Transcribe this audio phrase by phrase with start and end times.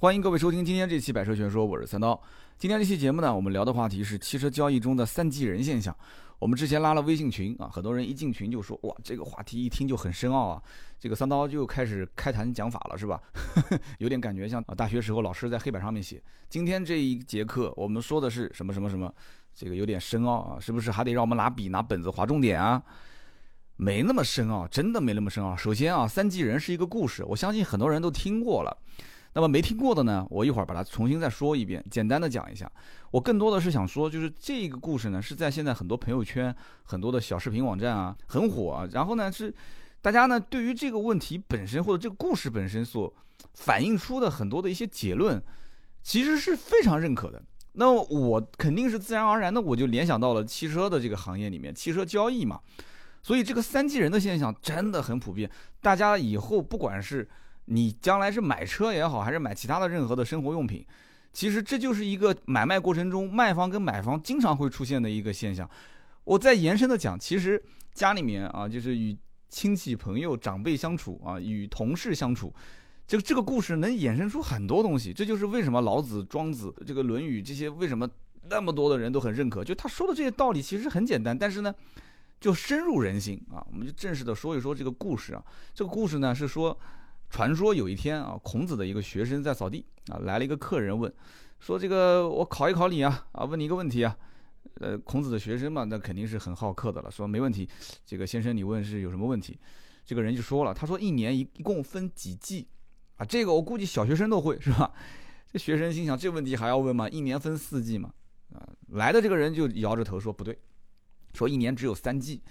[0.00, 2.22] 欢迎各位收听今天这期《百车全说》，我是三刀。
[2.56, 5.92] 今天这期节目呢，我们聊的话题是汽车交易中的三级人现象。
[6.38, 10.62] 我们之前拉了微信群啊，很多人一进群就说：“哇，这个话题一听就很深奥啊。”
[11.00, 13.20] 这个三刀就开始开坛讲法了，是吧？
[13.98, 16.22] 有点感觉像啊，大学时候老师在黑板上面写。
[16.48, 19.12] 今天这一节课我们说的是什么什么什么，
[19.52, 22.80] 这个有点深奥啊，是不是还得让我们拿笔拿本子划重点啊？
[23.74, 25.56] 没那么深奥，真的没那么深奥。
[25.56, 28.78] 首先啊，三级人是一个故事，我相信很多人都听过了。
[29.34, 32.70] 那么没听过的呢，我一会儿把它重新再说一遍，简单的讲一下。
[33.10, 36.54] 我更多的是想说，就是这个故事呢，是在现在很多朋友圈、
[36.84, 38.88] 很多的小视频网站啊很火啊。
[38.92, 39.54] 然后呢，是
[40.00, 43.12] 大家呢对于这个问题本身或者这个故事本身所
[43.54, 45.40] 反映出的很多的一些结论，
[46.02, 47.42] 其实是非常认可的。
[47.74, 52.58] 那我肯定是自然而然的，我就联想到了汽车的这个行业里面，汽车交易嘛。
[53.22, 55.48] 所以这个三级人的现象真的很普遍。
[55.80, 57.28] 大家以后不管是
[57.70, 60.84] 你将来是买车也好，还是买其他的任何的生活用品，
[61.32, 65.68] 其实这就是一个买卖过程中卖方跟买方经常会出现的一个现象。
[66.24, 67.62] 我再延伸的讲，其实
[67.92, 69.14] 家里面啊，就是与
[69.50, 72.52] 亲戚朋友长辈相处啊，与同事相处，
[73.06, 75.12] 这个这个故事能衍生出很多东西。
[75.12, 78.08] 这就是为什么老子、庄子、这个《论语》这些为什么
[78.48, 81.74] 那么多的人都很认可，就他说的这些道理其实很简单，但是呢。
[82.40, 83.58] 就深入人心啊！
[83.68, 85.42] 我们就正式的说一说这个故事啊。
[85.74, 86.78] 这个故事呢是说，
[87.30, 91.12] 传说有一天啊，孔子的一个学生在扫地啊，来了一个客人问，
[91.58, 94.16] 说这个我考一考你啊啊，问你一个问题啊。
[94.80, 97.68] 呃，孔子的学生嘛，那肯定是很好客的了，说没问题。
[98.04, 99.58] 这个先生你问是有什么问题？
[100.04, 102.68] 这个人就说了，他说一年一一共分几季
[103.16, 103.24] 啊？
[103.24, 104.92] 这个我估计小学生都会是吧？
[105.50, 107.08] 这学生心想，这问题还要问吗？
[107.08, 108.12] 一年分四季嘛？
[108.52, 110.56] 啊，来的这个人就摇着头说不对。
[111.34, 112.42] 说一年只有三季，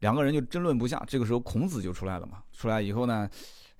[0.00, 1.00] 两个人就争论不下。
[1.06, 2.42] 这个时候孔子就出来了嘛。
[2.52, 3.28] 出来以后呢，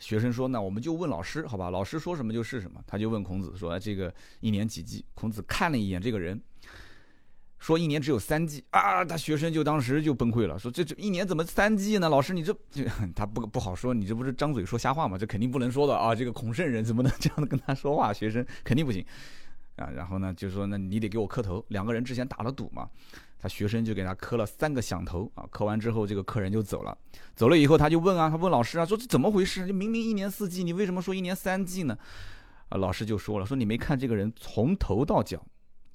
[0.01, 1.71] 学生说：“那我们就问老师，好吧？
[1.71, 6.41] 老师说什么就是什么。”他就问孔子说：“这个一年几季？”孔子看了一眼这个人，
[7.59, 12.09] 说：“一年只有三季啊！”他学生就当时就崩溃了，说：“这这一年怎么三季呢？
[12.09, 12.85] 老师，你这这
[13.15, 15.17] 他不不好说，你这不是张嘴说瞎话吗？
[15.17, 16.15] 这肯定不能说的啊！
[16.15, 18.13] 这个孔圣人怎么能这样的跟他说话？
[18.13, 19.05] 学生肯定不行
[19.77, 19.91] 啊！
[19.95, 22.89] 然后呢，就说：“那你得给我磕头。”两个人之前打了赌嘛。
[23.41, 26.97] 他学生就给他磕了三个响头啊，磕完之后，这个客人就走了。
[27.35, 29.67] 走了以后，他就问啊，他问老师啊，说这怎么回事？
[29.67, 31.97] 就明明一年四季，你为什么说一年三季呢？
[32.69, 35.43] 啊，老师就说了，说你没看这个人从头到脚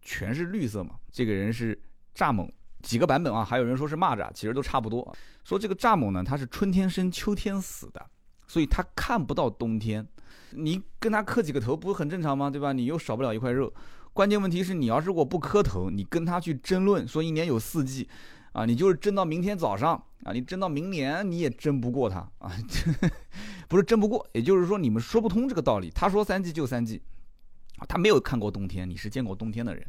[0.01, 0.95] 全是绿色嘛？
[1.11, 1.79] 这个人是
[2.15, 2.49] 蚱蜢，
[2.81, 5.15] 几个版本啊，还有人说是蚂蚱，其实都差不多。
[5.43, 8.03] 说这个蚱蜢呢，它是春天生，秋天死的，
[8.47, 10.07] 所以它看不到冬天。
[10.51, 12.49] 你跟他磕几个头，不是很正常吗？
[12.49, 12.73] 对吧？
[12.73, 13.71] 你又少不了一块肉。
[14.15, 18.07] 关键问题是你要是我不磕头，你跟他去争论说一年有四季，
[18.53, 22.49] 啊，你就是争到明天早上啊，你争到明年你也争不过他啊，
[23.67, 25.91] 不是争不过，也就是说你们说不通这个道理。
[25.93, 27.01] 他说三季就三季，
[27.89, 29.85] 他没有看过冬天，你是见过冬天的人。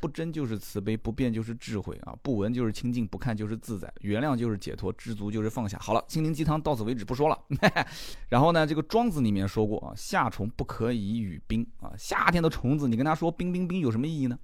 [0.00, 2.16] 不争就是慈悲，不变就是智慧啊！
[2.22, 5.78] 不闻就是清净，不看就是自在，原谅就是解脱，知足就是放下。
[5.78, 7.38] 好了，心灵鸡汤到此为止，不说了。
[8.30, 14.38] 然后呢，这个庄子里面说过啊，夏虫不可以语冰啊，夏天的虫子，你跟他说冰冰冰有什么意义呢？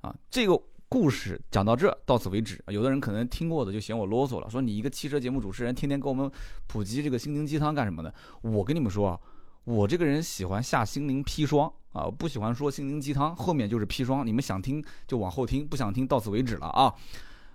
[0.00, 2.62] 啊，这个故事讲到这，到此为止。
[2.68, 6.30] 有的人可能听过的就嫌我啰嗦了，说你一个汽车节目主持人，天天给我们
[6.66, 8.12] 普及这个心灵鸡汤干什么呢？
[8.42, 9.20] 我跟你们说啊。
[9.64, 14.26] 我这个人喜欢下心灵砒霜啊，不喜欢说心灵鸡汤，后面就是砒霜。
[14.26, 16.94] 你们想听就往后听，不想听到此为止了啊。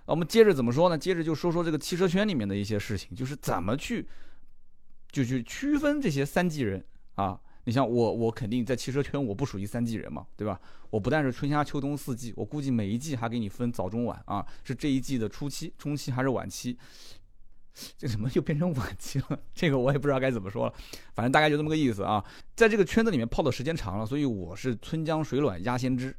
[0.04, 0.96] 我们接着怎么说呢？
[0.96, 4.06] 接着就说说这个汽车圈里面的一些事情，就是怎么去
[5.10, 7.40] 就去区分这些三季人啊。
[7.64, 10.60] 你像我，我肯定在汽车圈我不属于三季人嘛，对吧？
[10.88, 16.78] 我不但是春夏秋冬四季，我估计每一季还给你分早中晚啊，是这一季的初期、中期还是晚期？
[17.98, 19.38] 这怎么又变成晚期了？
[19.54, 20.74] 这个我也不知道该怎么说了，
[21.14, 22.24] 反正大概就这么个意思啊。
[22.54, 26.16] 在这个圈子里面泡的时间长了，所以我是春江水暖鸭先知。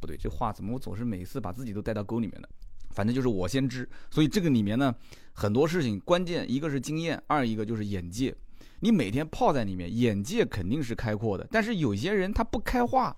[0.00, 2.48] 不对，这话怎么我总是每次把自己都带到沟里面的？
[2.90, 3.88] 反正就是我先知。
[4.10, 4.94] 所以这个里面呢，
[5.32, 8.34] 很多事情关键一个是经验，二一个就是眼界。
[8.80, 11.46] 你每天泡在里面，眼界肯定是开阔的。
[11.50, 13.16] 但是有些人他不开化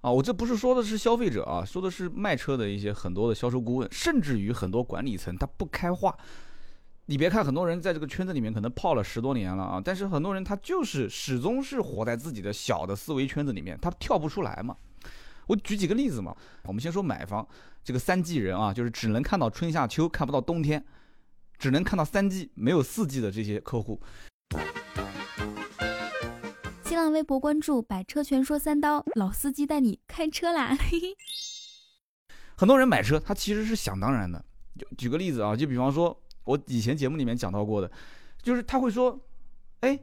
[0.00, 6.16] 啊，我这不是说的是消费者啊，说的是卖车的一些很多的销售顾问，甚至于很多管理层他不开化。
[7.10, 14.76] 你别看很多人在这个圈子里面可能泡了十多年了啊，但是很多人他就是始终是活在自己的小的思维圈子里面，他跳不出来嘛。
[15.46, 17.48] 我举几个例子嘛，我们先说买方
[17.82, 20.84] 这个三季人啊，就是只能看到春夏秋，看不到冬天，
[21.58, 23.98] 只能看到三季，没有四季的这些客户。
[26.84, 30.76] 新浪微博关注“百车全说三刀”，老司机带你开车啦。
[32.54, 34.44] 很多人买车，他其实是想当然的。
[34.78, 36.14] 就举个例子啊，就比方说。
[36.48, 37.90] 我以前节目里面讲到过的，
[38.40, 39.20] 就是他会说，
[39.80, 39.98] 哎，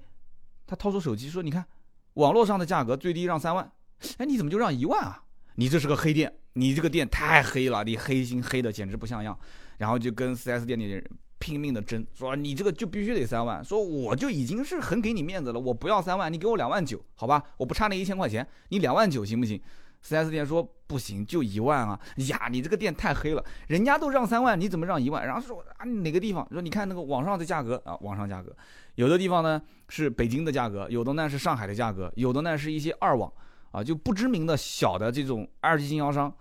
[0.68, 1.66] 他掏出手机说，你看，
[2.14, 3.72] 网络上的价格最低让三万，
[4.18, 5.24] 哎，你怎么就让一万啊？
[5.56, 9.36] 你这是个黑店，你这个店太黑了，你黑心黑的简直不像样。
[9.80, 11.04] 然后就跟 4S 店里人
[11.40, 19.60] 拼命的争，说你这个就必须得三万，说我就已经是很给你面子了，我不要三万，你给我两万九，好吧，我不差那一千块钱，你两万九行不行
[20.06, 22.00] 四 S 店说不行，就一万啊！
[22.28, 25.26] 呀，你这个店太黑了，人家都让三万，你怎么让一万？
[25.26, 26.48] 然后说啊，哪个地方？
[26.52, 28.56] 说你看那个网上的价格啊，网上价格，
[28.94, 29.60] 有的地方呢
[29.90, 33.34] 是北京的价格，有的呢是上海的价格，有的呢是一些二网
[33.72, 36.32] 啊，就不知名的小的这种二级经销商。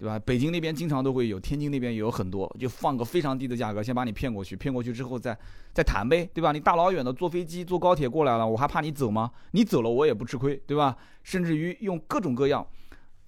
[0.00, 0.16] 对吧？
[0.16, 5.36] 北京那边经常都会有，天津那边也有很多，就放个非常低的价格，先把你骗过去，骗过去之后再
[5.74, 6.52] 再谈呗，对吧？
[6.52, 9.28] 你大老远的坐飞机、坐高铁过来了，我还怕你走吗？
[9.50, 10.96] 你走了我也不吃亏，对吧？
[11.24, 12.64] 甚至于用各种各样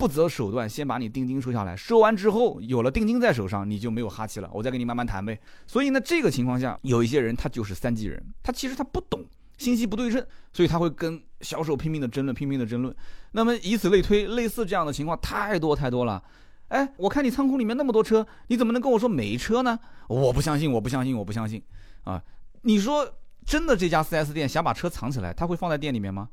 [0.00, 5.38] 不择手段，先把你定金收下来，收完之后有了定金在手上，你就没有哈气了，我再跟你慢慢谈呗。
[5.66, 9.22] 所以呢，这个情况下，有一些人他就是三级人，他其实他不懂
[9.58, 12.96] 信息不对称，所以他会跟销售拼命的争论，拼命的争论。
[13.32, 16.24] 那么以此类推，类似这样的情况太多太多了。
[16.68, 19.78] 哎，我看你仓库里面那么多车，你怎么能跟我说没车呢？
[20.08, 21.62] 我不相信，我不相信，我不相信
[22.04, 22.22] 啊！
[22.62, 23.06] 你说
[23.44, 26.28] 真的，这家 4S 店想把车藏起来，他会放在店里面吗？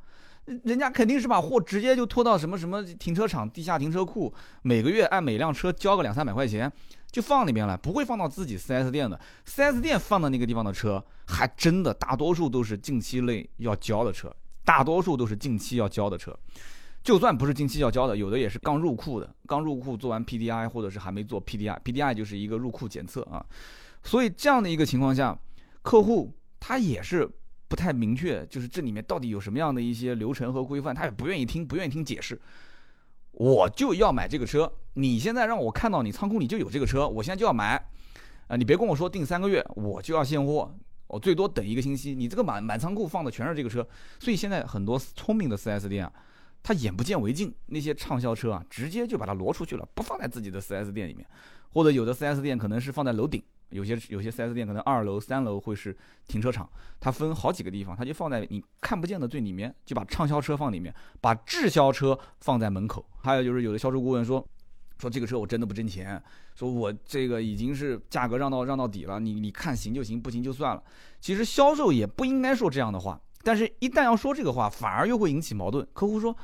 [0.63, 6.71] 人家肯定是把货直接就拖到什么什么停车场、地下停车库，每个月按每辆车交个两三百块钱，
[7.11, 9.19] 就放那边了，不会放到自己 4S 店的。
[9.45, 14.33] 4S 店放的那个地方的车，还真的大多数都是近期内要交的车，
[14.63, 16.33] 大多数都是近期要交的车。
[17.03, 23.45] 就算不是近期要交的，有的也是刚入库的，刚入库做完 PDI，或者是还没做 PDI，PDI 就是一个入库检测啊。
[24.03, 25.37] 所以这样的一个情况下，
[25.81, 27.29] 客户他也是
[27.67, 32.39] 不太明确，就是这里面到底有什么样的一些流程和规范，他也不愿意听，不愿意听解释。
[33.31, 37.75] 我就要买这个车，你现在让我看到你仓库里就有这个车，我现在就要买
[38.47, 38.55] 啊！
[38.55, 40.73] 你别跟我说订三个月，我就要现货，
[41.07, 42.15] 我最多等一个星期。
[42.15, 43.87] 你这个满满仓库放的全是这个车，
[44.19, 46.11] 所以现在很多聪明的 4S 店啊。
[46.63, 51.25] 他眼不见为净，那些畅销车啊，直接就把它挪出去了，不放在自己的 4S 店里面，
[51.69, 55.95] 或者有的 4S 店可能是放在楼顶，有些有些 4S 店可能二楼、三楼会是
[56.27, 56.69] 停车场，
[56.99, 63.05] 它分好几个地方，它就放在你看不见的最里面，就把畅销车放里面，把滞销车放在门口。
[63.23, 64.45] 还有就是有的销售顾问说，
[64.97, 66.21] 说这个车我真的不挣钱，
[66.55, 70.83] 说我这个已经是价格让到让到底了，你你看行就行，不行就算了。
[71.19, 73.19] 其实销售也不应该说这样的话。
[73.43, 75.87] 但是，一旦要说这个话，反而又会引起矛盾。
[75.93, 76.35] 客户说：“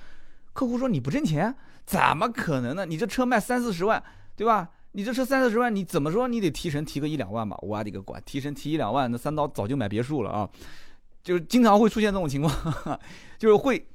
[0.53, 1.53] 客户说你不挣钱，
[1.85, 2.85] 怎么可能呢？
[2.85, 4.01] 你这车卖三四十万，
[4.37, 4.69] 对吧？
[4.93, 7.57] 你这车三四十万，你怎么说你得提成提个一两万吧？
[7.61, 10.49] 我的个乖，提成提一两万，那三刀早就买别墅了啊！
[11.23, 12.99] 就是经常会出现这种情况，
[13.37, 13.85] 就是会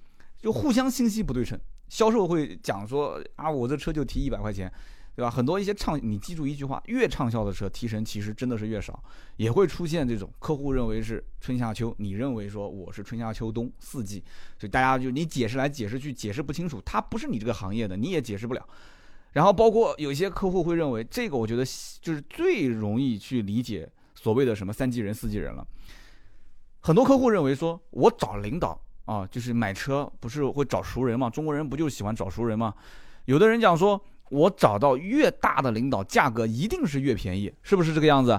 [0.40, 1.58] 就互相信息不对称。
[1.88, 4.70] 销售会讲说啊，我这车就提一百块钱。”
[5.18, 5.28] 对吧？
[5.28, 9.02] 很多一些畅，你记住一句话，越畅销的车提成其实真的是越少，
[9.36, 14.22] 也会出现这种客户认为是春夏秋，你认为说我是春夏秋冬四季，
[14.60, 18.64] 所以大家就你解释来解释去解释不清楚，他不是你这个行业的，你也解释不了。
[19.38, 21.64] 然后包括有些客户会认为这个，我觉得
[22.00, 25.64] 就是最容易去理解所谓的什么三级人、四级人了。
[26.80, 31.30] 很多客户认为说，我找领导啊，就是买车不是会找熟人吗？
[31.30, 32.74] 中国人不就喜欢找熟人吗？
[33.26, 34.04] 有的人讲说。
[34.30, 38.38] 我找到越大的领导，价格一定是越便宜，是不是这个样子？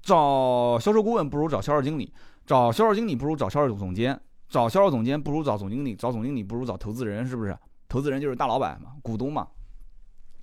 [0.00, 2.14] 找销售顾问不如找销售经理，
[2.46, 7.58] 找销售经理不如找销售总监，找销售总监不如找总经理，找总经理不如找投资人，是不是？
[7.88, 9.48] 投资人就是大老板嘛，股东嘛。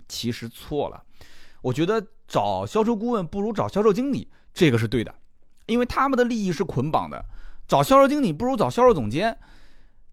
[0.08, 1.04] 其实错了，
[1.62, 5.14] 我觉得找销售顾问不如找销售经理，这个是对的，
[5.66, 7.24] 因为他们的利益是捆绑的。
[7.68, 9.38] 找销售经理不如找销售总监，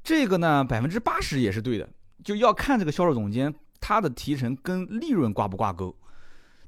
[0.02, 1.88] 这个呢百分之八十也是对的，
[2.24, 3.54] 就要看这个销售总监。
[3.82, 5.96] 他的提成跟利润挂不挂钩？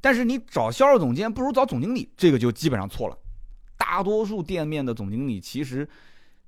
[0.00, 3.18] 但是你找销售总监不如找总经理，这个就基本上错了。
[3.76, 5.86] 大多数店面的总经理其实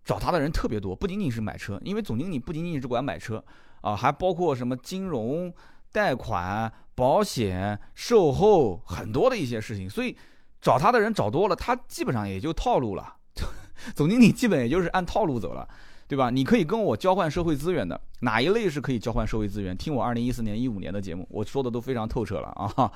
[0.05, 3.45] 找他的人特别多，不仅仅是买车，因为总经理不仅仅是管买车
[3.83, 5.53] 啊，还包括什么金融、
[5.95, 9.89] 贷款、保险、售后很多的一些事情。
[9.89, 10.17] 所以
[10.61, 13.15] 找他的人找多了，他基本上也就套路了。
[13.95, 15.69] 总经理基本也就是按套路走了。
[16.07, 16.29] 对吧？
[16.29, 19.75] 你可以跟我交换社会资源的哪一类是可以交换社会资源？
[19.75, 22.93] 听我二零一四年、一五年的节目，我说的都非常透彻了啊！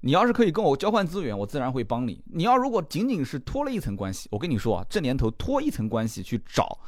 [0.00, 2.22] 你要是可以跟我交换资源，我自然会帮你。
[2.26, 6.78] 你要如果仅仅是托了一层关系，我跟你说啊，这年头托一层关系去找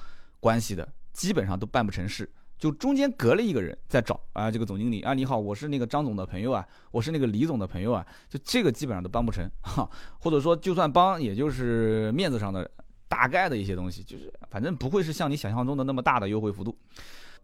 [0.41, 2.31] 关系的，基本上都办不成事。
[2.61, 9.91] 就中间隔了一个人在找啊，这个总经理啊，你好，我是那个张总的朋友啊，我是那个李总的朋友啊，就这个基本上都帮不成哈。
[10.21, 12.71] 或者说就算帮，也就是面子上的。
[13.11, 16.79] 大概的一些东西，就是反正不会是像你想象中的那么大的优惠幅度。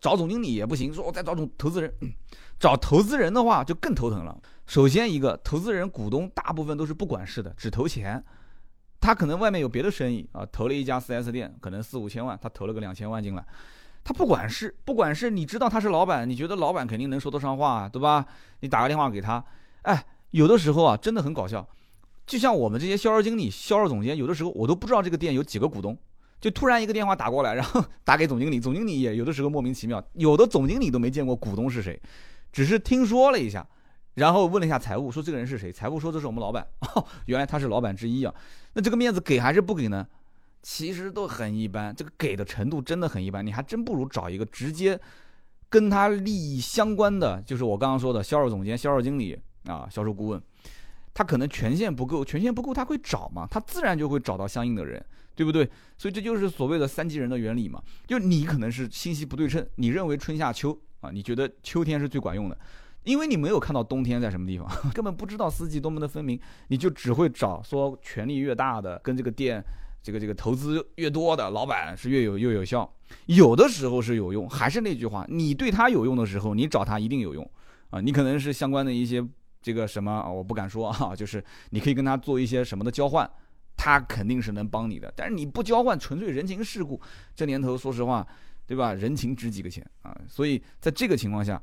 [0.01, 1.93] 找总经理也不行，说我再找总投资人，
[2.57, 4.41] 找投资人的话就更头疼了。
[4.65, 8.25] 首先一个投资人股东大部分都是不管事的，只投钱。
[9.01, 13.45] 他可能外面有别的生意啊，投了一家 4S 店，可能四五千万，他投了个两千万进来。
[14.07, 18.25] 他不管是不管是你知道他是老板，你觉得老板肯定能说得上话，对吧？
[18.61, 19.45] 你打个电话给他，
[19.83, 21.69] 哎，有的时候啊，真的很搞笑。
[22.25, 25.99] 就像我们这些销售经理、销售总监，有的时候我都不知道这个店有几个股东，
[26.41, 32.01] 就突然一个电话打过来，然后 打给总经理，总经理也有的时候莫名其妙，有的总经理都没见过股东是谁，
[32.53, 33.67] 只是听说了一下，
[34.15, 35.73] 然后问了一下财务，说这个人是谁？
[35.73, 38.33] 财务说这是我们老板， 哦，原来他是老板之一啊。
[38.75, 40.07] 那这个面子给还是不给呢？
[40.69, 45.01] 其实都很一般，这个给的程度真的很一般，你还真不如找一个直接
[45.69, 50.43] 跟他利益相关的，就是我刚刚说的销售总监、销售经理啊、销售顾问。
[51.15, 53.47] 他可能权限不够，权限不够，他会找嘛？
[53.49, 55.03] 他自然就会找到相应的人，
[55.37, 55.71] 对不对？
[55.97, 57.81] 所以这就是所谓的三级人的原理嘛。
[58.09, 62.59] 就你可能是信息不对称，你认为春夏秋啊，你觉得秋天是最管用的，
[63.05, 69.65] 因为你没有看到冬天在什么地方， 根本不知道四季多么的分明，你就只会找说权力越大的，跟这个店
[70.07, 72.89] 这个这个投资越多的老板是越有越有效。
[73.27, 77.51] 有的时候是有用，还是那句话，你对他有用的时候，你找他一定有用
[77.91, 78.01] 啊。
[78.01, 79.27] 你可能是相关的一些。
[79.63, 83.29] 这个什么，我不敢说啊，就是你可以跟他做一些什么的交换，
[83.77, 85.13] 他肯定是能帮你的。
[85.17, 87.01] 但是你不交换，纯粹人情世故，
[87.35, 88.25] 这年头说实话，
[88.65, 88.95] 对吧？
[88.95, 90.17] 人情值几个钱啊？
[90.29, 91.61] 所以在这个情况下，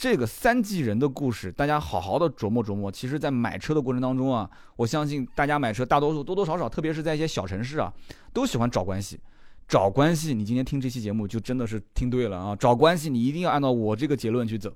[0.00, 2.90] 这个三季人的故事，大家好好的琢磨琢磨。
[2.90, 7.92] 其实，在买车的过程当中啊，我相信大家买车大多数多多少少，特别是在一些小城市啊，
[8.32, 9.20] 都喜欢找关系。
[9.68, 12.56] 找关系，你今天听这期节目就真的是听对了啊！
[12.56, 14.72] 找关系，你一定要按照我这个结论去走。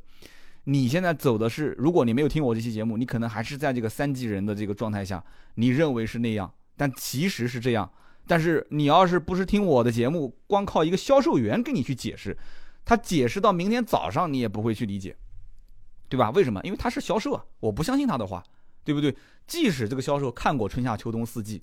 [0.64, 7.90] 你现在走的是，如果你没有听我这期节目，你可能还是在这个三季人的这个状态下，你认为是那样，但其实是这样。
[8.26, 12.36] 但是你要是不是听我的节目，光靠一个销售员跟你去解释，
[12.84, 15.16] 他解释到明天早上你也不会去理解，
[16.08, 16.30] 对吧？
[16.30, 16.60] 为什么？
[16.64, 18.42] 因为他是销售啊，我不相信他的话，
[18.84, 19.16] 对不对？
[19.46, 21.62] 即使这个销售看过春夏秋冬四季，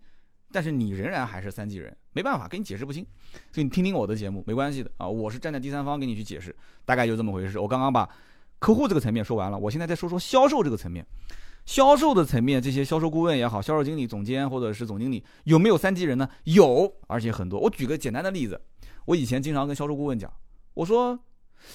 [0.51, 3.05] 但是你仍然还是三级人，没办法跟你解释不清。
[3.51, 7.59] 所以你听听我的节目没关系的啊，我是站在第三方给你去解释，大概就这么回事。
[7.59, 8.09] 我刚刚把。
[8.59, 11.03] 客户这个层面说完了，我现在再说说销售这个层面。
[11.65, 16.29] 销售的层面，这些销售顾问也好，销售经理、总监或者是总经理，有没有三级人呢？
[16.43, 17.59] 有，而且很多。
[17.59, 18.61] 我举个简单的例子，
[19.05, 20.31] 我以前经常跟销售顾问讲，
[20.81, 21.17] 我说，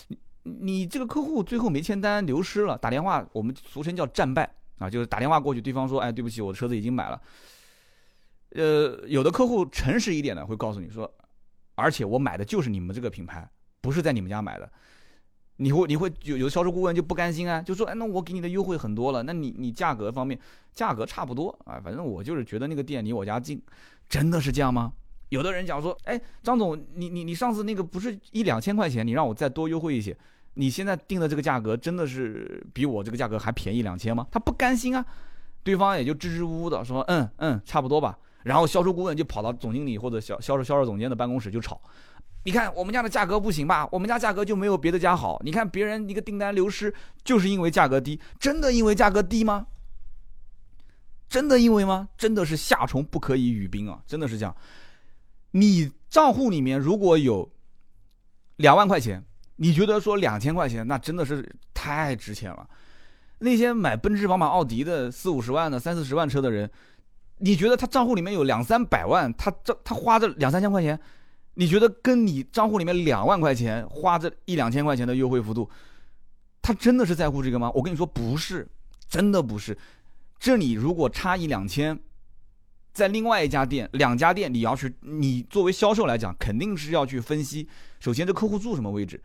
[0.09, 7.23] 你你这个客户最后没签单，流失了，打电话，我们俗称叫战败啊，就是打电话过去，对方说，哎，对不起，我的车子已经买了。
[8.51, 11.09] 呃，有的客户诚实一点的会告诉你说，
[11.77, 13.49] 而且我买的就是你们这个品牌，
[13.81, 14.69] 不是在你们家买的。
[15.59, 20.37] 你会你会有有的销售顾问就不甘心啊，就说哎，那我给你的优惠很多了，那你你价格方面
[20.73, 23.63] 价格差不多啊，反正我就是觉得那个店离我家近，
[24.09, 24.93] 真的是这样吗？
[25.31, 30.17] 有的人讲说，哎，张总，你你你上次那个不是一两千块钱，你让我再多优惠一些，
[30.55, 34.27] 你现在定的这个价格真的是比我这个价格还便宜两千吗？
[34.31, 35.05] 他不甘心啊，
[35.63, 41.81] 对方也就支支吾吾的说，嗯嗯，差不多吧，然后销售顾问就跑到总经理或者销销售销售总监的办公室就吵。
[42.45, 43.89] 你看我们家的价格不行吧？
[43.91, 45.41] 我们家价格就没有别的家好。
[45.45, 49.67] 你看别人一个订单流失，就是因为价格低，真的因为价格低吗？
[51.29, 52.09] 真的因为吗？
[52.17, 54.01] 真的是夏虫不可以语冰啊！
[54.07, 54.57] 真的是这样。
[55.57, 57.51] 你账户里面如果有
[58.57, 59.25] 两万块钱，
[59.57, 62.69] 你觉得说两千块钱那真的是太值钱了。
[63.39, 66.71] 那些买奔驰、宝马、奥迪的四五十万的、三四十万车的人，
[67.39, 70.99] 你觉得他账户里面有两三百万，他这他花这两三千块钱？
[71.55, 75.71] 你觉得跟你账户里面两万块钱花这一两千块钱的优惠幅度，
[76.61, 77.71] 他真的是在乎这个吗？
[77.75, 78.69] 我跟你说不是，
[79.09, 79.77] 真的不是。
[80.39, 81.99] 这里如果差一两千，
[82.97, 87.69] 在另外一家店，两家店你要去你作为销售来讲，肯定是要去分析。
[88.01, 89.23] 首先这客户住什么位置，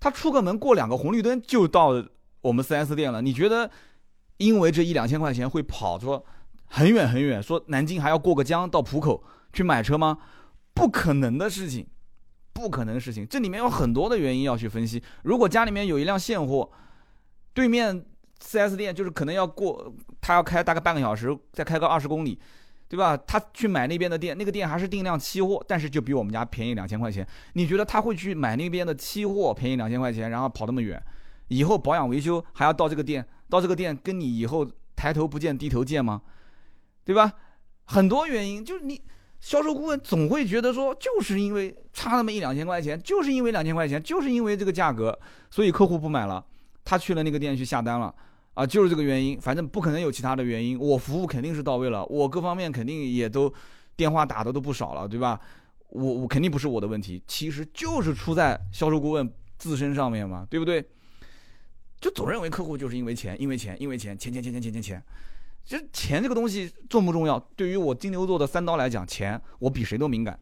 [0.00, 2.02] 他出个门过两个红绿灯就到
[2.40, 3.20] 我们 4S 店了。
[3.20, 3.70] 你觉得
[4.38, 6.24] 因为这一两千块钱会跑说
[6.64, 9.22] 很远很远，说南京还要过个江到浦口
[9.52, 10.16] 去买车吗？
[10.72, 11.86] 不可能的事情，
[12.54, 15.02] 不可能的事情，这里面有很多的原因要去分析。
[15.24, 16.70] 如果家里面有一辆现货，
[17.52, 18.02] 对面
[18.42, 22.40] 4S 店就是可能要过，他要开大概半个小时，再开个二十公里，
[22.90, 23.16] 对吧？
[23.16, 27.24] 他去买那边的店，那个店还是定量期货，但是就比我们家便宜两千块钱。
[27.52, 31.00] 你觉得他会去买那边的期货便宜两千块钱，然后跑那么远，
[31.46, 36.20] 以后保养维修还要到这个店，到这个店跟你以后抬头不见低头见吗？
[37.04, 37.32] 对吧？
[37.84, 39.00] 很多原因就是你。
[39.40, 45.18] 销售顾问总会觉得说，就是因为差那么一两千块钱，就是因为两千块钱，就是因为这个价格，
[45.50, 46.44] 所以客户不买了，
[46.84, 48.14] 他去了那个店去下单了，
[48.54, 53.52] 啊，就是这个原因，反正不可能有其他的原因，我服务肯定是到位了，我各方面肯定也都
[53.96, 55.40] 电话打的都不少了，对吧？
[55.88, 60.84] 我我肯定不是我的问题，其实就是出在销售顾问自身上面嘛，对不对？
[62.00, 65.02] 就总认为客户就是因为钱，因为钱，因为钱，钱钱钱钱钱钱钱。
[65.64, 67.38] 其实钱这个东西重不重要？
[67.54, 70.38] 对于我金牛座的三刀来讲，钱我比谁都敏感。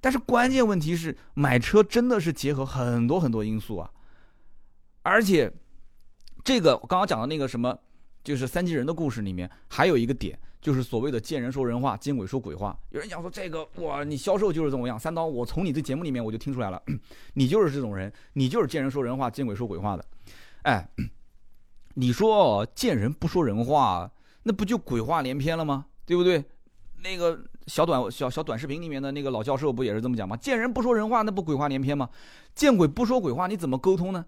[0.00, 3.90] 但是关键问题是，买车真的是结合很多很多因素啊，
[5.02, 5.52] 而且
[6.50, 7.78] 这个我刚刚讲的那个什么，
[8.24, 12.76] 就是三级人的故事里面还有一个点，就是所谓的见人说人话，见鬼说鬼话。
[12.90, 14.98] 有人讲说这个哇，你销售就是这么样。
[14.98, 16.82] 三刀，我从你这节目里面我就听出来了，
[17.34, 20.04] 你就是这种人，你就是见人说人话，见鬼说鬼话的。
[20.62, 20.90] 哎，
[21.94, 24.10] 你说见人不说人话，
[24.42, 25.86] 那不就鬼话连篇了吗？
[26.04, 26.44] 对不对？
[27.04, 30.36] 那个小短小小短视频里面的那个老教授不也是这么讲吗？
[30.36, 32.10] 见人不说人话，那不鬼话连篇吗？
[32.56, 34.26] 见鬼不说鬼话，你怎么沟通呢？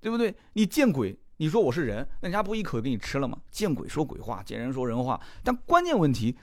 [0.00, 0.34] 对不对？
[0.52, 3.38] 你见鬼，你说我是人，那人家不一口给你吃了吗？
[3.50, 5.18] 见鬼说鬼话，见人说人话。
[5.42, 6.36] 但关键问题，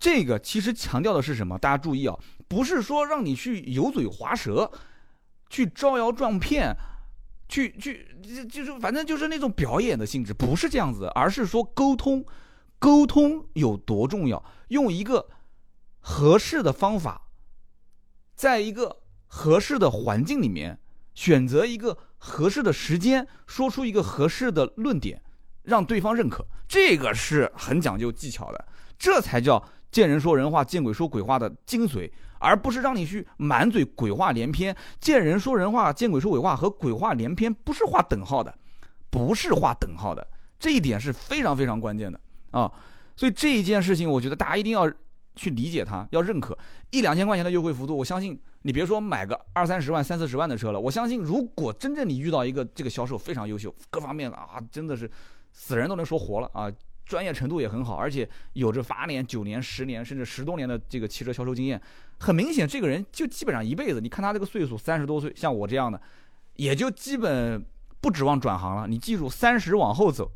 [0.00, 1.56] 这个其实强调的是什么？
[1.56, 2.18] 大家注意啊，
[2.48, 4.68] 不是说让你去油嘴滑舌，
[5.48, 6.74] 去招摇撞骗，
[7.48, 12.24] 去去就就是反正就是那种表演的性质，不是这样子，而是说沟通。
[12.80, 14.44] 沟通有多重要？
[14.70, 15.28] 用一个
[16.00, 17.28] 合适的方法，
[18.34, 20.80] 在一个合适的环境里面，
[21.14, 25.20] 选择一个合适的时间，说出一个合适的论点，
[25.62, 28.64] 让对方认可，这个是很讲究技巧的。
[28.98, 34.74] 这才叫见人说人话，见鬼说鬼话的精髓，而不是让你去满嘴鬼话连篇。
[35.00, 38.56] 见人说人话，见鬼说鬼话和鬼话连篇不是画等号的，
[39.10, 40.26] 不是画等号的，
[40.58, 42.20] 这一点是非常非常关键的。
[42.52, 42.70] 啊，
[43.16, 44.90] 所以这一件事情，我觉得大家一定要
[45.34, 46.56] 去理解它，要认可
[46.90, 47.96] 一两千块钱的优惠幅度。
[47.96, 55.10] 我相信你别说买个二三十万、三四十万的车了，我相信如果真正你遇到一个这个销售非常优秀，各方面啊真的是
[55.52, 56.70] 死人都能说活了啊，
[57.04, 61.80] 专业程度也很好，而且有着八年、九年、十年甚至十多年的这个汽车销售经验，
[62.20, 64.00] 很明显这个人就基本上一辈子。
[64.00, 66.00] 你看他这个岁数，三十多岁，像我这样的，
[66.54, 67.64] 也就基本
[68.00, 68.86] 不指望转行了。
[68.86, 70.30] 你记住，三十往后走。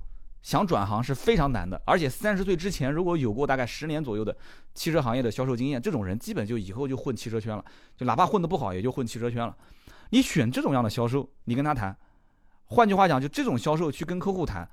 [0.47, 4.35] 想转行是非常难的，而且三十岁之前如果有过大概十年左右的
[4.75, 7.65] 汽车行业的销售经验，这种人基本就以后就混汽车圈了，
[7.97, 9.57] 就哪怕混得不好，也就混汽车圈了。
[10.11, 11.99] 你选这种样的销售，你跟他谈，
[12.67, 14.71] 换句话讲，就这种销售去跟客户谈，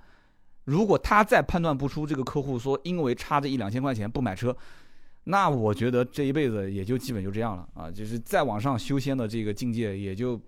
[0.66, 4.55] 如果他再判断不出这个客户说因为差这一两千块钱不买车，
[5.24, 10.40] 那我觉得这一辈子也就基本就这样了啊，就是再往上修仙的这个境界也就，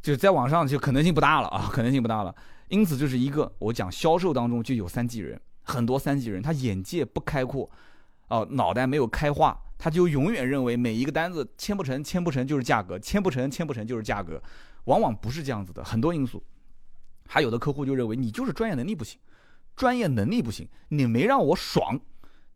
[0.00, 2.32] 就再往上就可能性不大了啊，可能性不大了。
[2.68, 7.70] 因此，就是一个我讲销售当中就有三级人，很多三级人他眼界不开阔，
[8.28, 14.42] 哦，脑袋没有开化，他就永远认为每一个单子签不成，签不成就是价格，签不成，签不成就是价格，
[14.86, 16.42] 往往不是这样子的，很多因素。
[17.28, 19.20] 还有的客户就认为你就是专业能力不行，
[19.76, 22.00] 专业能力不行，你没让我爽，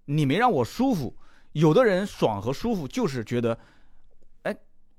[0.06, 1.16] 你没让我舒服。
[1.52, 3.58] 有的人爽和舒服就是觉得。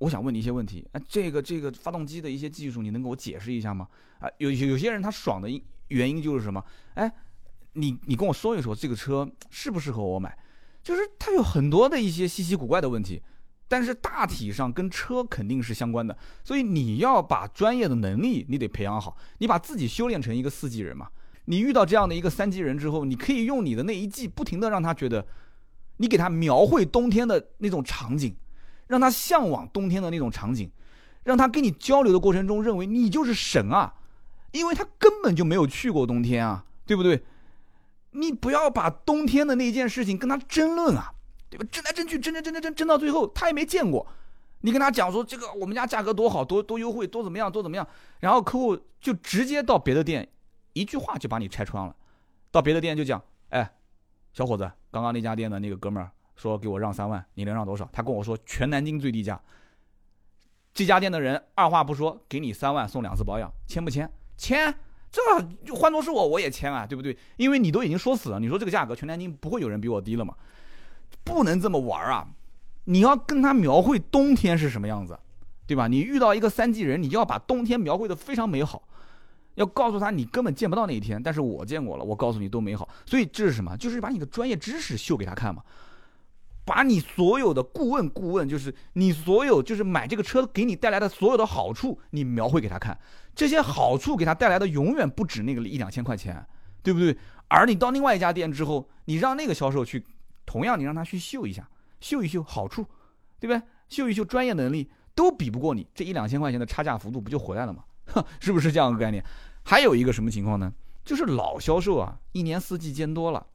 [0.02, 3.88] 我想问你一些问题啊，这个这个发动机的一些技术，你能给我解释一下吗？
[4.20, 5.48] 啊，有有些人他爽的
[5.90, 6.64] 原因就是什么？
[6.96, 7.12] 哎，
[7.74, 10.36] 你你跟我说一说这个车适不适合我买？
[10.82, 13.22] 就是它有很多的一些稀奇古怪的问题，
[13.68, 21.08] 但是大体上跟车肯定是相关的，所以你要把专业的能力你得培养好，你把自己修炼成一个四季人嘛。
[21.46, 25.28] 你遇到这样的一个三级人之后，你可以用你的那一季不停的让他觉得，
[25.98, 28.36] 你给他描绘冬天的那种场景。
[28.92, 30.70] 让他向往冬天的那种场景，
[31.24, 33.94] 让他跟你交流的过程中认为你就是神啊，
[34.52, 37.24] 因为他根本就没有去过冬天啊，对不对？
[38.12, 41.14] 你不要把冬天的那件事情跟他争论啊，
[41.50, 41.66] 对吧？
[41.72, 44.06] 争来争去，争争争争争争到最后他也没见过，
[44.60, 47.88] 你跟他讲说这个我们家价格多好多多优惠多怎么样多怎么样，
[48.20, 50.28] 然后客户就直接到别的店，
[50.74, 51.96] 一句话就把你拆穿了，
[52.52, 53.74] 到别的店就讲，哎，
[54.34, 56.12] 小伙子，刚刚那家店的那个哥们儿。
[56.42, 57.88] 说给我让三万，你能让多少？
[57.94, 59.40] 他跟我说全南京最低价。
[60.74, 64.10] 这家店的人二话不说，给你三万送两次保养，签不签？
[64.38, 64.74] 签，
[65.12, 65.22] 这
[65.64, 67.16] 就换作是我我也签啊，对不对？
[67.38, 70.34] 因为你都已经说死了，你说这个价格全南京不会有人比我低了嘛？
[71.24, 72.28] 不能这么玩啊！
[72.86, 75.20] 你要跟他描绘冬天是什么样子，
[75.68, 75.88] 对吧？
[75.88, 78.82] 你遇到一个三季人，你就要把冬天描绘的非常美好，
[79.56, 82.90] 要告诉他你根本见不到那一天，但是我见过了，我告诉你都美好。
[83.06, 83.78] 所以这是什么？
[83.78, 85.62] 就是把你的专业知识秀给他看嘛。
[86.64, 92.98] 把你所有的顾问，顾问就是你所有就是买这个车给你带来的所有的好处，你描绘给他看。
[93.34, 96.46] 这些好处给他带来的永远不止那个一两千块钱，
[96.84, 97.18] 对不对？
[97.48, 100.06] 而你到另外一家店之后，你让那个销售去，
[100.46, 101.70] 同样你让他去秀一下，
[102.00, 102.86] 秀一秀好处，
[103.40, 103.62] 对不对？
[103.90, 107.84] 秀一秀专业能力，都比不过你这一两千块钱的差价幅度，不就回来了吗？
[108.40, 109.24] 是不是这样个概念？
[109.64, 110.72] 还有一个什么情况呢？
[111.04, 113.46] 就是老销售啊，一年四季见多了，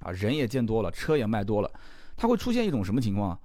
[0.00, 1.70] 啊，人也见多了，车也卖多了。
[2.18, 3.40] 他会出现一种什么情况？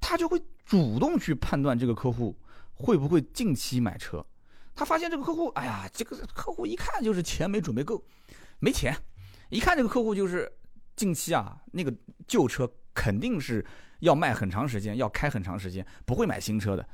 [0.00, 2.34] 他就会主动去判断这个客户
[2.72, 4.24] 会不会近期买车。
[4.74, 8.02] 他发现这个客户，哎呀，这个客户一看就是钱没准备够，
[8.60, 8.96] 没钱。
[9.50, 10.50] 一看这个客户就是
[10.96, 11.92] 近期啊，那个
[12.26, 13.64] 旧车肯定是
[14.00, 16.88] 要卖很长时间，要开很长时间，不会买新车的。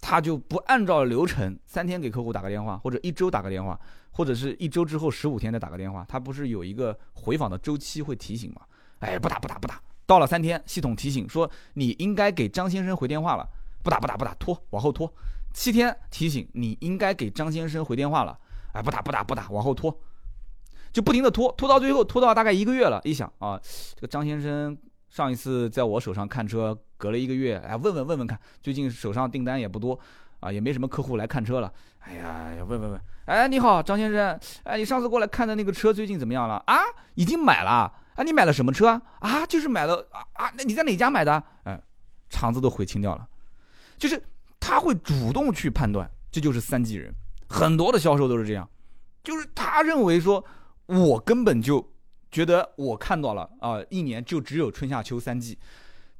[0.00, 3.78] 他就不按照流程，三天给客户打个电话，或者一周打个电话，
[4.12, 8.62] 或者是一周之后十五天再打个电话，他不是有一个回访的周期会提醒吗？
[9.00, 13.46] 哎，不打不打不打，到了三天，系统提醒说你应该给张先生回电话了，
[13.82, 15.12] 不打不打不打，拖往后拖。
[15.52, 18.38] 七天提醒你应该给张先生回电话了，
[18.72, 19.94] 哎，不打不打不打，往后拖，
[20.92, 23.60] 就不停的拖，拖到最后拖到大概一个月了，一想啊，
[23.94, 24.74] 这个张先生
[25.10, 26.76] 上一次在我手上看车。
[27.00, 29.96] 隔了一个月，哎，问问问问看，最近手上订单也不多，
[30.40, 31.72] 啊，也没什么客户来看车了。
[32.00, 36.60] 哎呀，问问问，哎，你好，张先生，哎，你上次过来看的那个车最近怎么样了？
[36.66, 36.76] 啊，
[37.14, 37.92] 已经买了。
[38.18, 39.02] 啊，你买了什么车啊？
[39.20, 41.40] 啊，就是买了啊啊，那你在哪家买的？
[41.62, 41.80] 哎，
[42.28, 43.26] 肠子都悔青掉了。
[43.96, 44.20] 就是
[44.58, 47.14] 他会主动去判断，这就是三季人，
[47.48, 48.68] 很多的销售都是这样，
[49.22, 50.44] 就是他认为说，
[50.86, 51.92] 我根本就
[52.32, 55.56] 觉得我看到了啊，一年就只有春夏秋三季。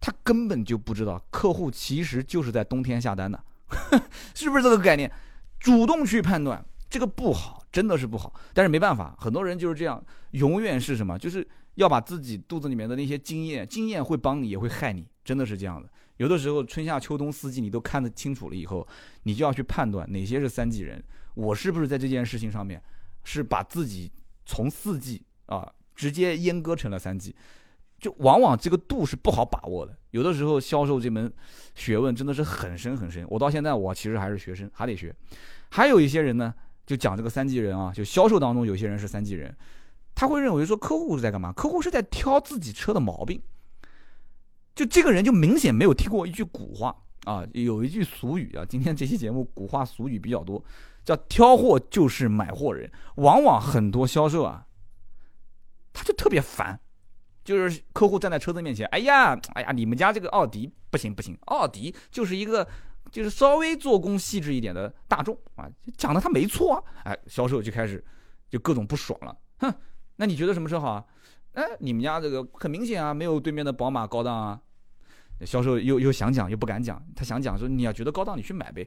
[0.00, 3.42] 他根本就不知道，客户其实就是在冬天下单的，
[4.32, 5.10] 是不是这个概念？
[5.58, 8.32] 主动去判断这个不好，真的是不好。
[8.54, 11.18] 但是没办法，很多人就是这样，永远是什么？
[11.18, 11.44] 就是
[11.78, 15.88] 要把自己肚子里面的那些经验，经验会帮你，也会害你，真的是这样的。
[16.16, 18.86] 有的时候春夏秋冬四季你都看得清楚了以后，
[19.22, 21.02] 你就要去判断哪些是三季人。
[21.34, 22.82] 我是不是在这件事情上面，
[23.22, 24.10] 是把自己
[24.44, 27.34] 从四季啊直接阉割成了三季？
[28.00, 31.32] 就往往这个度是不好把握的，有的时候销售这门
[31.76, 33.24] 学问真的是很深很深。
[33.28, 35.14] 我到现在我其实还是学生，还得学。
[35.70, 36.52] 还有一些人呢，
[36.86, 39.56] 就讲这个三季人啊，就销售当中有些人是三季人，
[40.18, 41.52] 他会认为说客户是在干嘛？
[41.52, 43.40] 客户是在挑自己车的毛病。
[44.74, 50.60] 就这个人就明显没有听过一句古话啊，有一句俗语啊，今天这期节目古话俗语比较多，
[51.04, 52.90] 叫挑货就是买货人。
[53.14, 54.66] 往往很多销售啊，
[55.92, 56.80] 他就特别烦。
[57.44, 62.66] 就是客户站在车子面前，哎呀，哎呀，你们家这个奥迪不行不行，奥迪就是一个
[63.12, 68.04] 就是稍微做工细致一点的大众啊，讲的他没错啊，哎，销售就开始
[68.50, 69.72] 就各种不爽了，哼，
[70.18, 71.04] 那你觉得什么车好啊？
[71.54, 74.60] 哎，你们家这个很明显啊，没有对面的宝马高档啊。
[75.46, 78.86] 销售又又想讲又不敢讲，他想讲说你要觉得高档你去买呗，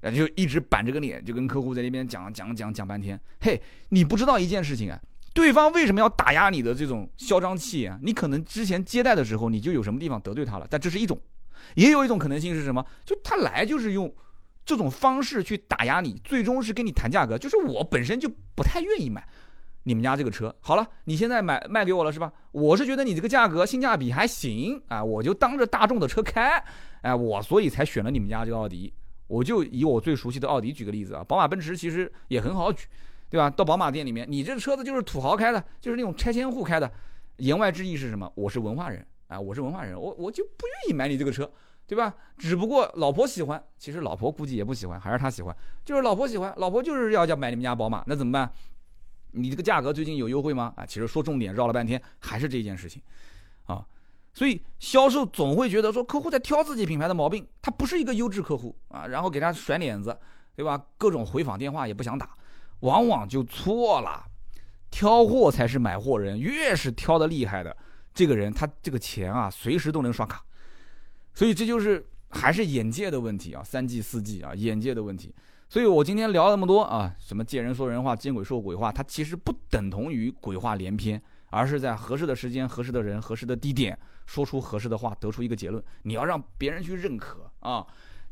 [0.00, 5.00] 然后就一直板着个脸就跟客户在那边讲讲讲讲半天，嘿，你不知道一件事情啊。
[5.32, 7.98] 对方为什么要打压你的这种嚣张气啊？
[8.02, 11.18] 你可能之前接待的时候你就有什么地方得罪他了，但这是一种，
[11.76, 12.84] 也有一种可能性是什么？
[13.04, 14.12] 就他来就是用
[14.64, 17.38] 这种方式去打压你，最终是跟你谈价格。
[17.38, 19.26] 就是我本身就不太愿意买
[19.84, 20.54] 你们家这个车。
[20.60, 22.32] 好了，你现在买卖给我了是吧？
[22.52, 26.62] 我是觉得你这个价格性价比还行啊，我就当着大众的车开，
[27.02, 28.92] 哎，我所以才选了你们家这个奥迪。
[29.26, 32.86] 我就以我最熟悉的奥迪举个例子啊，宝马、奔驰其实也很好举。
[33.30, 33.48] 对吧？
[33.48, 36.92] 到宝马店里面，你这车子就是土豪开的，就是那种拆迁户开的。
[37.38, 38.30] 言外之意是什么？
[38.34, 41.50] 我是文化人啊，我是文化人，我我就不愿意买你这个车，
[41.86, 42.14] 对吧？
[42.36, 48.52] 只不过老婆喜欢，其实老婆估计也不喜欢，还是他喜欢，就是老婆喜欢，老婆就是要要买你们家宝马，那怎么办？
[49.32, 50.72] 你这个价格最近有优惠吗？
[50.76, 53.02] 啊，其实说重点绕了半天，还是这件事情，
[53.64, 53.84] 啊，
[54.32, 60.16] 所以销售总会觉得说客户在挑自己品牌的毛病，他不是一个优质客户啊，然后给他甩脸子，
[60.54, 60.80] 对吧？
[60.96, 62.30] 各种回访电话也不想打。
[62.80, 64.24] 往往就错了，
[64.90, 67.76] 挑货才是买货人，越是挑的厉害的
[68.12, 70.44] 这个人，他这个钱啊，随时都能刷卡，
[71.32, 75.34] 所以这就是还是眼界的问题啊，三季四季啊，眼界的问题。
[75.72, 85.82] 所以我今天聊那么多啊，什么见人说人话，见鬼说鬼话，它其实不等同于鬼话连篇，而是在合适的时间、合适的人、合适的地点，说出合适的话，得出一个结论。
[86.02, 87.86] 你要让别人去认可啊。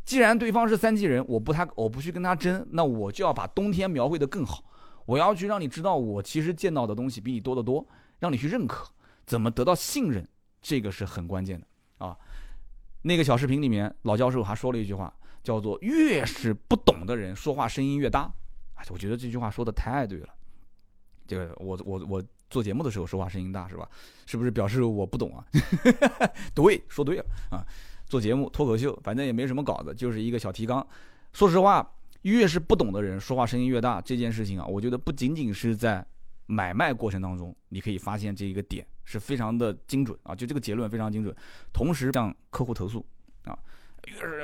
[0.05, 4.63] 既然对方是三季人，我不他我不去跟他争，那我就要把冬天描绘的更好。
[5.07, 8.87] 我要去让你知道，我其实见到的东西比你多得多，让你去认可。
[9.25, 10.29] 怎么得到信任，
[10.61, 11.67] 这个是很关键的
[12.05, 12.15] 啊。
[13.01, 15.11] 那个小视频里面，老教授还说了一句话，
[15.43, 18.33] 叫做“越是不懂的人，说话声音越大”。
[18.75, 20.29] 哎，我觉得这句话说的太对了。
[21.27, 23.89] 这个我我我做节目的时候说话声音大是吧？
[24.27, 25.45] 是不是表示我不懂啊？
[26.55, 27.65] 对，说对了啊。
[28.07, 30.85] 做节目脱口秀，反正也没什么稿子，就是一个小提纲。
[31.33, 34.01] 说实话，越是不懂的人，说话声音越大。
[34.01, 36.05] 这件事情啊，我觉得不仅仅是在
[36.47, 41.33] 买卖过程当中，你可以发现这一个点是非常的精准啊，就这个结论非常精准。
[41.73, 43.07] 同时向客户投诉
[43.45, 43.57] 啊，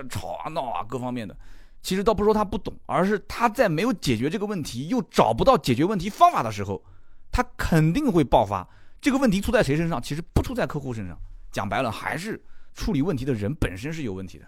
[0.08, 1.36] 吵啊闹啊各方面的，
[1.82, 6.82] 其实倒不说他不懂，而是他在没有解决这个问题，又找不到解决问题方法的时候，
[7.30, 8.68] 他肯定会爆发。
[9.00, 10.00] 这个问题出在谁身上？
[10.00, 11.18] 其实不出在客户身上，
[11.50, 12.42] 讲白了还是。
[12.78, 14.44] 处理问题的人本身是有问题的，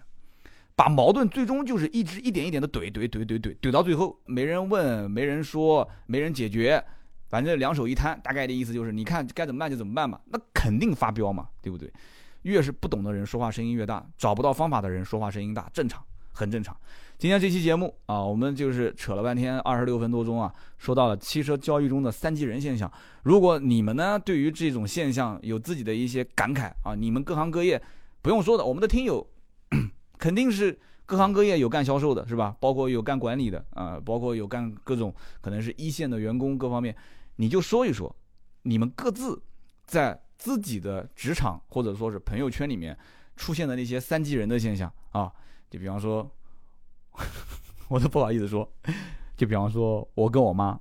[0.75, 6.85] 把矛盾最终就是一直一点一点的怼怼怼怼怼怼到最后，没人问，没人说，没人解决，
[7.27, 11.91] 反正两手一摊，大概的意思就是你看该怎么办就怎么办嘛，那肯定发飙嘛，对不对？
[12.43, 16.75] 越是不懂的人说话声音越大，找不到方法的人说话声音大，正常，很正常。
[17.17, 22.89] 今天这期节目啊，我们就是扯了半天，二十六分多钟啊，说到了汽车交易中的三级人现象。
[23.23, 27.81] 如果你们呢对于这种现象有自己的一些感慨啊，你们各行各业
[28.21, 29.27] 不用说的，我们的听友
[30.17, 32.55] 肯定是各行各业有干销售的，是吧？
[32.61, 36.95] 包括有干管理的啊，包括有干各种可能是一线的员工各方面，
[37.35, 38.15] 你就说一说，
[38.61, 39.41] 你们各自
[39.85, 42.97] 在自己的职场或者说是朋友圈里面
[43.35, 45.31] 出现的那些三级人的现象啊，
[45.69, 46.27] 就比方说。
[47.89, 48.71] 我都不好意思说，
[49.35, 50.79] 就比方说，我跟我妈，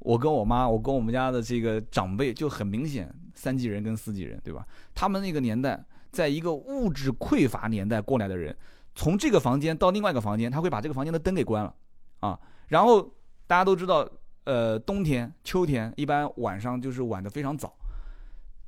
[0.00, 4.64] 我跟我妈，我跟我们家的这个长辈就很明显，三级人跟四级人，对吧？
[4.94, 8.54] 他们那个年代，在一个物质匮乏年代过来的人，
[8.94, 11.74] 从这个房间到另外一个房间，他会把这个房间的灯给关了
[12.20, 12.38] 啊。
[12.68, 13.02] 然后
[13.46, 14.06] 大家都知道，
[14.44, 17.74] 呃，冬天、秋天一般晚上就是晚的非常早，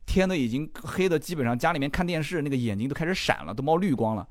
[0.07, 4.29] 天都已经黑的，基本上家里面看电视那个眼睛都开始闪了，都冒绿光了，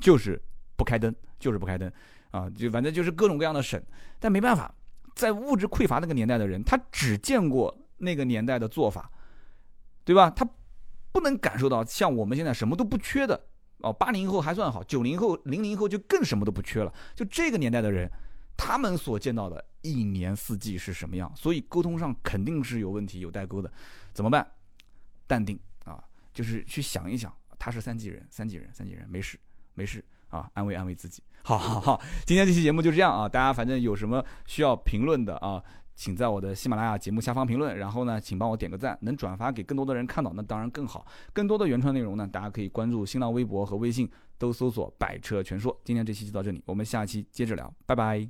[0.00, 0.40] 就是
[0.76, 1.14] 不开灯。
[1.38, 1.88] 就是不开灯，
[2.32, 3.80] 啊，就反正就是各种各样的省，
[4.18, 4.74] 但没办法，
[5.14, 9.08] 在物质匮乏那个年代的人，他只见过那个年代的做法，
[10.04, 10.28] 对吧？
[10.28, 10.44] 他
[11.12, 13.40] 不能感受到像我们现在什么都不缺的
[13.82, 13.92] 哦。
[13.92, 16.92] 八零后还算好，九零后、零零后就更什么都不缺了。
[17.14, 18.10] 就这个年代的人，
[18.56, 21.32] 他们所见到的一年四季是什么样？
[21.36, 23.70] 所以沟通上肯定是有问题、有代沟的。
[24.12, 24.44] 怎么办？
[25.28, 26.02] 淡定啊，
[26.34, 29.38] 就是去想一想，他是三级人，三级人，三级人，没事，
[29.74, 30.04] 没事。
[30.30, 31.22] 啊，安慰安慰自己。
[31.42, 33.26] 好好好，今天这期节目就这样啊。
[33.26, 35.62] 大家反正有什么需要评论的啊，
[35.94, 37.78] 请在我的喜马拉雅节目下方评论。
[37.78, 41.06] 然后呢，请帮我点个赞，能转发给更多的人看到，那当然更好。
[41.32, 45.74] 更多的原创内容呢，大家可以关注新浪微博和微信，都搜索“百车全说”。
[45.82, 48.28] 今天这期就到这里，我们下期接着聊，拜拜。